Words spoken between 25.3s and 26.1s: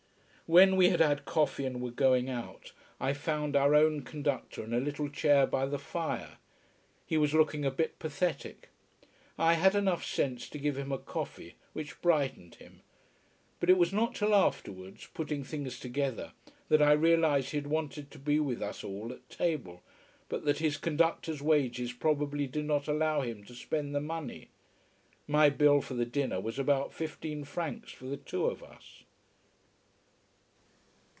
bill for the